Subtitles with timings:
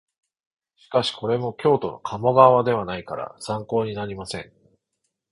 [0.77, 4.51] しかしこれも京都の鴨川ではないから参考になりません